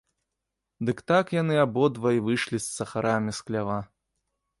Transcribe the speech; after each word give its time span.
Дык 0.87 1.01
так 1.11 1.25
яны 1.41 1.55
абодва 1.65 2.13
й 2.15 2.23
выйшлі 2.29 2.57
з 2.61 2.67
сахарамі 2.79 3.31
з 3.41 3.47
хлява. 3.51 3.77